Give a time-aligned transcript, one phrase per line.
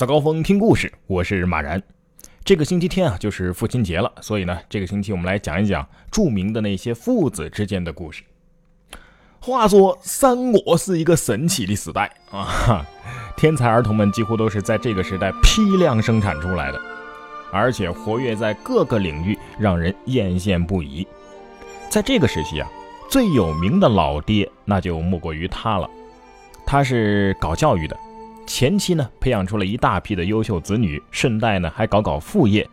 [0.00, 1.82] 早高峰听故事，我是马然。
[2.42, 8.22] 这个星期天啊，就是父亲节了，所以呢，这个星期我们来讲一讲著名的那些父子之间的故事。
[9.40, 12.82] 话说三国是一个神奇的时代啊，
[13.36, 16.80] 天才儿童们几乎都是在这个时代批量生产出来的，
[17.52, 21.06] 而且活跃在各个领域，让人艳羡不已。
[21.90, 22.66] 在这个时期啊，
[23.10, 25.86] 最有名的老爹那就莫过于他了，
[26.64, 27.94] 他是搞教育的。
[28.52, 32.68] 前期呢，培养出了一大批的优秀子女，顺带呢还搞搞副业，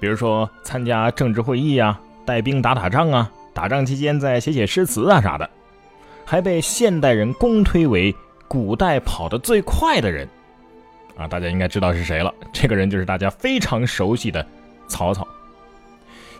[0.00, 5.48] 比如说参加政治会议啊，带兵打打仗啊，打仗期间再写写诗词啊啥的，
[6.24, 8.16] 还被现代人公推为
[8.48, 10.26] 古代跑得最快的人
[11.18, 11.28] 啊！
[11.28, 14.44] 大家应该知道是谁了，这个人就是大家非常熟悉的
[14.88, 15.28] 曹操。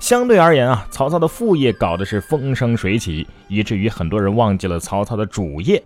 [0.01, 5.81] 相对而言啊，曹操的副业搞的是风生水起，以至于很多人忘记了曹操的主业。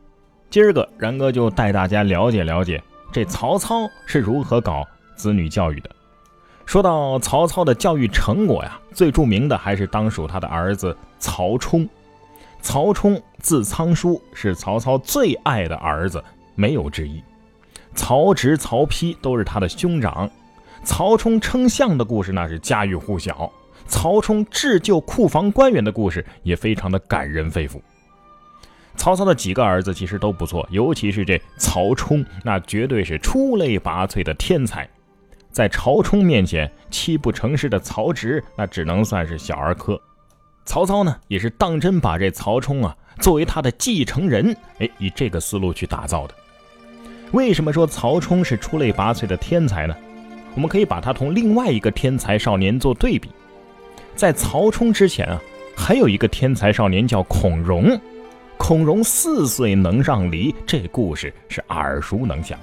[0.51, 4.83] 今儿个然哥就带大家了解了解这曹操是如何搞
[5.15, 5.91] 子女教育的。
[6.65, 11.89] 说到曹操的教育成果呀，最著名的还是当属他的儿子曹冲。
[12.61, 16.23] 曹冲字仓叔，是曹操最爱的儿子，
[16.55, 17.23] 没有之一。
[17.95, 20.29] 曹植、曹丕都是他的兄长。
[20.83, 23.51] 曹冲称象的故事那是家喻户晓，
[23.87, 27.81] 曹冲智救库房官员的故事也非常的感人肺腑。
[28.99, 34.87] 曹操的几个儿子其实都不错，尤其是这曹冲，那绝对是出类拔萃的天才。
[35.51, 39.99] 在曹冲面前，七不成事的曹植那只能算是小儿科。
[40.67, 46.35] 曹操呢，也是当真把这曹冲啊作为他的继承人，哎，以这个思路去打造的。
[47.33, 49.97] 为什么说曹冲是出类拔萃的天才呢？
[50.55, 53.31] 我们可以把他同另外一个天才少年做对比。
[54.17, 55.41] 在曹冲之前啊，
[55.77, 57.99] 还有一个天才少年叫孔融。
[58.59, 62.59] 孔融四岁能让梨，这故事是耳熟能详。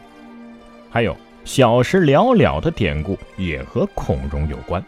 [0.92, 4.84] 还有小时了了的典故也和孔融有关。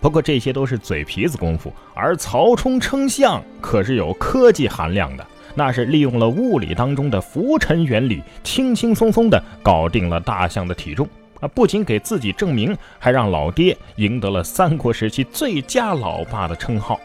[0.00, 11.08] 不过这些都是嘴皮子功夫，而曹冲称象可是有科技含量的，那是利用了物理当中的浮沉原理，轻轻松松的搞定了大象的体重
[11.40, 11.46] 啊！
[11.48, 16.98] 不仅给自己证明，还让老爹赢得了三国时期最佳老爸的称号。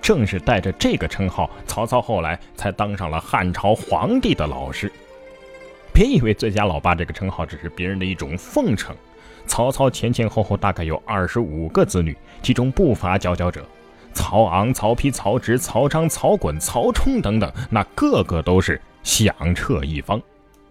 [0.00, 4.90] 正是带着这个称号，曹操后来才当上了汉朝皇帝的老师。
[5.92, 8.94] 别以为最佳老爸这个称号只是别人的一种奉承，
[9.46, 13.64] 曹操前前后后大概有二十五个子女，其中不乏佼佼者，
[14.12, 20.20] 曹昂、曹丕、曹植、曹彰、曹衮、曹冲等等，那个个都是响彻一方。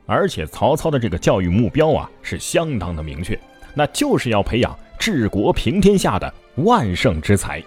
[0.06, 3.38] 而且曹操的这个教育目标啊，是相当的明确，
[3.74, 7.62] 那就是要培养治国平天下的万圣之才。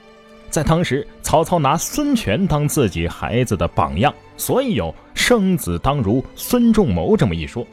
[0.50, 7.64] 在当时，曹操拿孙权当自己孩子的榜样，所以有“生子当如孙仲谋”这么一说。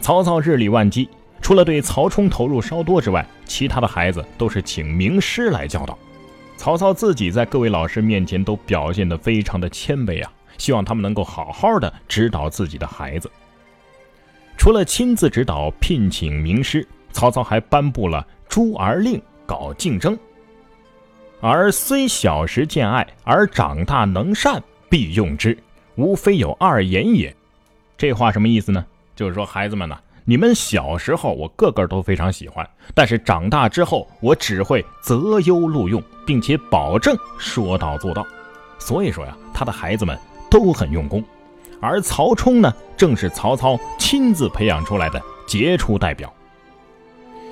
[0.00, 1.08] 曹操日理万机，
[1.42, 5.98] 除了对曹冲投入稍多之外，其他的孩子都是请名师来教导。
[6.56, 13.30] 曹操自己在各位老师面前都表现得非常的谦卑啊，希望他们能够好好的指导自己的孩子。
[14.56, 20.18] 除了亲自指导、聘请名师，曹操还颁布了诸儿令，搞竞争。
[21.40, 25.56] 而虽小时见爱，而长大能善，必用之，
[25.94, 27.34] 无非有二言也。
[27.96, 28.84] 这话什么意思呢？
[29.14, 38.26] 就是说，孩子们呢，你们小时候我个个都非常喜欢，但是长大之后，我只会择优录用，并且保证说到做到。
[38.78, 40.18] 所以说呀，他的孩子们
[40.50, 41.22] 都很用功。
[41.80, 46.32] 而曹冲呢，正是曹操亲自培养出来的杰出代表。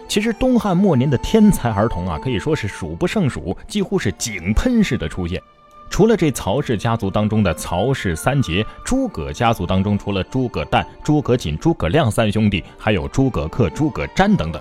[0.09, 5.41] 其实东汉末年的天才儿童啊，可以说是数不胜数，几乎是井喷式的出现。
[5.89, 14.61] 除了这曹氏家族当中的曹氏三杰，诸葛家族当中除了诸葛诞、诸葛瑾、诸葛亮三兄弟，还有诸葛恪、诸葛瞻等等。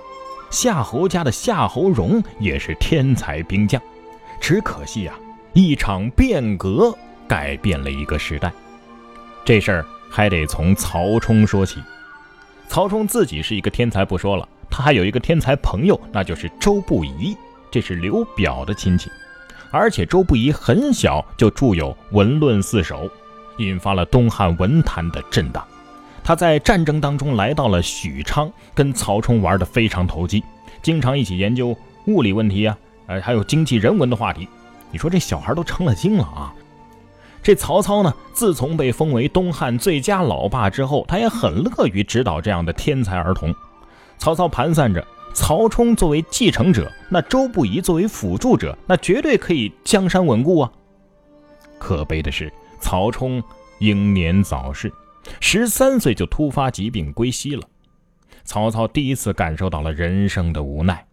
[0.51, 3.81] 夏侯家的夏侯荣也是天才兵将，
[4.39, 5.15] 只可惜啊，
[5.53, 6.95] 一场变革
[7.27, 8.51] 改变了一个时代。
[9.43, 11.81] 这事儿还得从曹冲说起。
[12.67, 14.47] 曹冲自己是一个天才不说了。
[14.69, 17.35] 他还有一个天才朋友，那就是周不疑，
[17.71, 19.09] 这是刘表的亲戚。
[19.71, 23.05] 而且周不疑很小就著有《文论四首》，
[23.57, 25.65] 引发了东汉文坛的震荡。
[26.23, 30.43] 他在战争当中来到了许昌，跟曹冲玩得非常投机，
[30.81, 31.77] 经常一起研究
[32.07, 32.77] 物理问题呀，
[33.07, 34.47] 呃，还有经济人文的话题。
[34.91, 36.53] 你说这小孩都成了精了啊！
[37.43, 43.53] 这曹操呢，自从被封为东汉最佳老爸之后，他也很乐于指导这样的天才儿童。
[44.17, 50.71] 曹操盘算着，曹冲作为继承者，那周不疑作为辅助者，那绝对可以江山稳固啊。
[51.77, 53.43] 可悲的是，曹冲
[53.79, 54.91] 英年早逝，
[55.39, 57.61] 十三岁就突发疾病归西了。
[58.43, 61.05] 曹操第一次感受到了人生的无奈。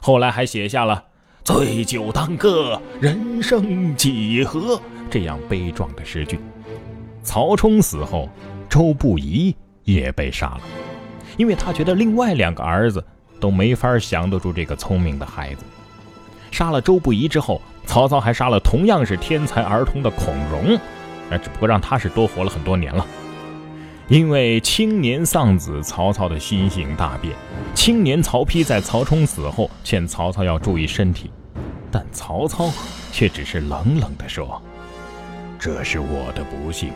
[0.00, 1.04] 后来还写下了
[1.44, 4.80] “醉酒当歌，人生几何”
[5.10, 6.38] 这样悲壮的诗句。
[7.22, 8.28] 曹冲死后，
[8.68, 10.60] 周不疑也被杀了，
[11.38, 13.02] 因为他觉得另外两个儿子
[13.40, 15.64] 都没法降得住这个聪明的孩子。
[16.50, 20.78] 杀了周不疑之后，曹操还杀了同样是天才儿童的孔融，
[21.30, 23.06] 那只不过让他是多活了很多年了。
[24.08, 27.34] 因为青年丧子，曹操的心性大变。
[27.74, 31.30] 青年曹丕在曹冲死后劝曹操要注意身体，
[31.90, 32.70] 但曹操
[33.12, 34.60] 却只是冷冷地说
[35.60, 36.90] ：“这是我的不幸，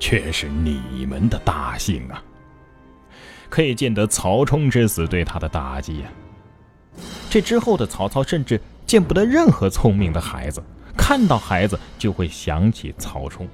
[0.00, 2.20] 却是你们的大幸啊！”
[3.50, 6.08] 可以见得曹冲之死对他的打击呀。
[7.28, 10.62] 这之后的曹操甚至见不得任何聪明的孩子，
[10.96, 13.46] 看到孩子就会想起曹冲。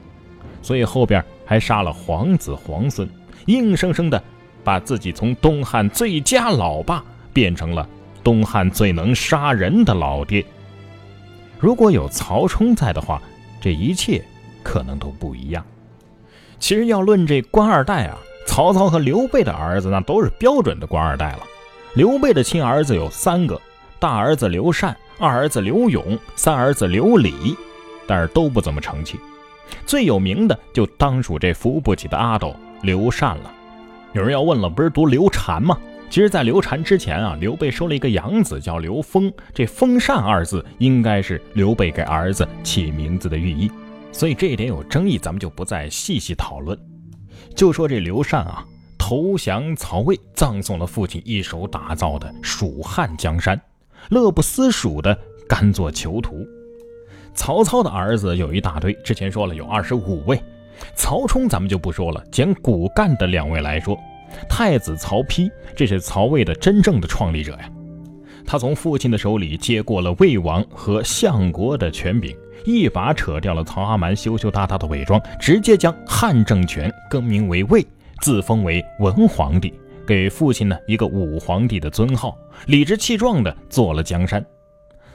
[0.62, 3.08] 所以后边还杀了皇子皇孙，
[3.46, 4.22] 硬生生的
[4.62, 7.88] 把自己从东汉最佳老爸变成了
[8.24, 10.44] 东汉最能杀人的老爹。
[11.58, 13.22] 如果有曹冲在的话，
[13.60, 14.22] 这一切
[14.62, 15.64] 可能都不一样。
[16.58, 21.40] 其实要论这官二代啊，曹操和刘备的儿子那都是标准的官二代了。
[21.94, 23.60] 刘备的亲儿子有三个，
[23.98, 27.56] 大儿子刘禅，二儿子刘永，三儿子刘礼，
[28.06, 29.18] 但是都不怎么成器。
[29.84, 33.52] 最有名的就当属这扶不起的阿斗刘禅了。
[34.12, 35.78] 有人要问了，不是读刘禅吗？
[36.08, 43.70] 其实，在刘禅之前啊，刘备收了一个养子叫刘封，这“封禅”二字应该是刘备给儿子起名字的寓意。
[44.12, 46.78] 所以这一点有争议，咱们就不再细细讨论。
[47.54, 48.64] 就说这刘禅啊，
[48.98, 53.60] 投降曹魏，葬送了父亲一手打造的蜀汉江山，
[54.10, 55.16] 乐不思蜀的
[55.48, 56.46] 甘做囚徒。
[57.34, 60.40] 曹操的儿子有一大堆，之前说了有二十五位。
[60.94, 63.98] 曹冲咱们就不说了，捡骨干的两位来说，
[64.48, 67.70] 太子曹丕，这是曹魏的真正的创立者呀。
[68.46, 72.36] 他从父亲的手里接过了魏王和相国的权柄，
[72.66, 77.86] 一把扯掉了曹阿瞒羞羞答答的伪装，直接将汉政权更名为魏，
[78.20, 79.72] 自封为文皇帝，
[80.06, 82.36] 给父亲呢一个武皇帝的尊号，
[82.66, 84.44] 理直气壮的做了江山。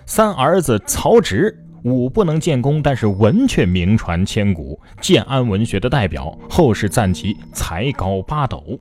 [0.06, 1.56] 三儿子曹植。
[1.84, 8.80] 武不能建功，但是文却名传千古，建安文学的代表，后世赞其才高八斗。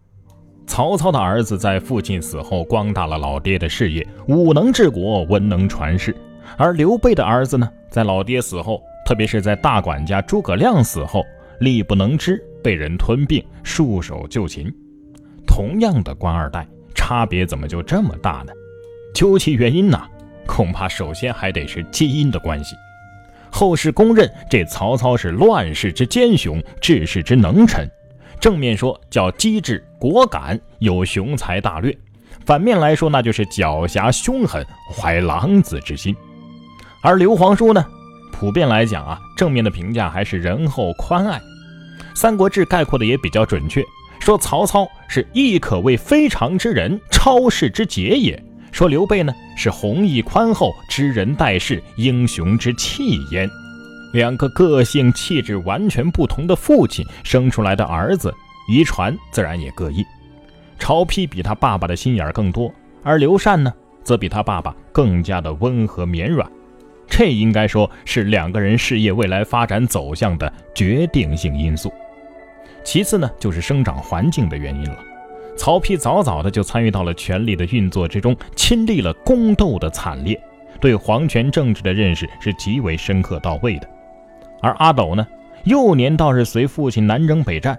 [0.67, 6.15] 曹操的儿子在父亲死后光大了老爹的事业，武能治国，文能传世。
[6.59, 11.25] 而刘备的儿子呢，在老爹死后，特别是在大管家诸葛亮死后，
[11.59, 14.73] 力不能支，被人吞并，束手就擒。
[15.47, 18.53] 同样的官二代，差别怎么就这么大呢？
[19.13, 20.01] 究其原因呢，
[20.47, 22.77] 恐怕首先还得是基因的关系。
[23.51, 27.91] 后世公认这曹操是乱世之奸雄，治世之能臣。
[28.39, 31.93] 正面说叫机智果敢，有雄才大略；
[32.47, 34.65] 反面来说，那就是狡黠凶狠，
[34.95, 36.15] 怀狼子之心。
[37.02, 37.85] 而刘皇叔呢，
[38.31, 41.38] 普遍来讲啊，正面的评价还是仁厚宽爱。
[42.14, 43.82] 《三国志》概括的也比较准确，
[44.19, 48.43] 说曹操是亦可谓非常之人，超世之杰也。
[48.70, 53.49] 说刘备呢是弘毅宽厚、知人待事、英雄之气焉。
[54.12, 58.32] 两个个性气质完全不同的父亲生出来的儿子，
[58.69, 60.05] 遗传自然也各异。
[60.79, 62.70] 曹丕比他爸爸的心眼更多，
[63.02, 63.73] 而刘禅呢，
[64.05, 66.50] 则比他爸爸更加的温和绵软。
[67.11, 71.93] 这应该说是两个人事业未来发展走向的决定性因素。
[72.83, 74.97] 其次呢，就是生长环境的原因了。
[75.59, 80.40] 曹丕早早的就参与到了权力的运作之中，亲历了宫斗的惨烈，
[80.81, 83.88] 对皇权政治的认识是极为深刻到位的。
[84.62, 85.26] 而阿斗呢，
[85.64, 87.79] 幼年倒是随父亲南征北战，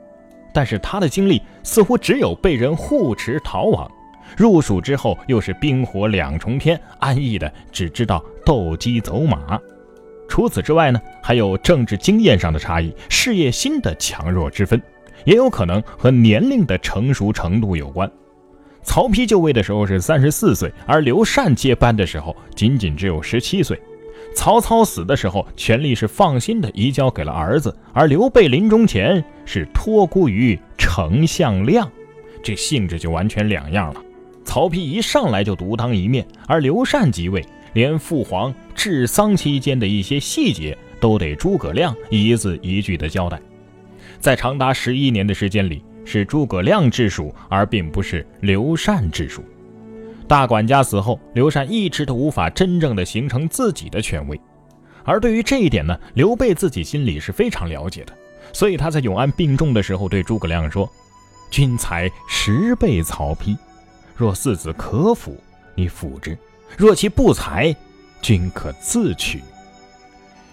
[0.53, 3.89] 但是他的经历似乎只有被人护持逃亡。
[4.37, 9.59] 入蜀之后，又是冰火两重天，安逸的只知道斗鸡走马。
[10.27, 14.81] 除此之外呢，还有政治经验上的差异，事业心的强弱之分。
[15.23, 18.11] 也有可能和年龄的成熟程度有关。
[18.81, 23.79] 曹丕就位的时候是三十四岁，而刘禅接班的时候仅仅只有十七岁。
[24.33, 31.87] 曹操死的时候，权力是放心的移交给了儿子，而刘备临终前是托孤于丞相亮，
[32.41, 34.01] 这性质就完全两样了。
[34.43, 43.39] 曹丕一上来就独当一面，而刘禅即位，连父皇治丧期间的一些细节都得诸葛亮一字一句的交代。
[44.19, 49.43] 在长达十一年的时间里，是诸葛亮治蜀，而并不是刘禅治蜀。
[50.27, 54.39] 大管家死后，刘禅一直都无法真正的形成自己的权威。
[55.03, 58.13] 而对于这一点呢，刘备自己心里是非常了解的，
[58.53, 60.89] 所以他在永安病重的时候对诸葛亮说
[61.49, 63.57] ：“君才十倍曹丕，
[64.15, 65.35] 若四子可辅，
[65.75, 66.35] 你辅之；
[66.77, 67.75] 若其不才，
[68.21, 69.41] 君可自取。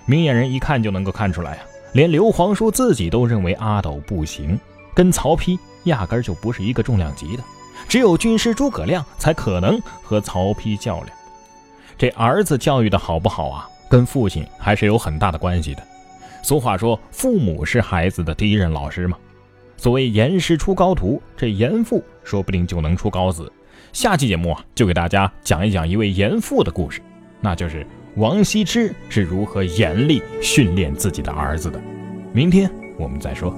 [0.07, 1.59] 明眼人一看就能够看出来啊，
[1.93, 4.59] 连刘皇叔自己都认为阿斗不行，
[4.95, 7.43] 跟曹丕压根就不是一个重量级的。
[7.87, 11.09] 只有军师诸葛亮才可能和曹丕较量。
[11.97, 15.83] 这儿子教育的好不好啊，跟父亲还是有很大的关系的。
[16.43, 19.19] 俗话说，父母是孩子的第一任老师嘛。
[19.79, 23.51] 所谓严师出高徒，这严父说不定就能出高子。
[23.93, 27.01] 下期节目啊，就给大家讲一讲一位严父的故事，
[27.41, 31.81] 那就是王羲之是如何严厉训练自己的儿子的。
[32.33, 32.69] 明天
[32.99, 33.57] 我们再说。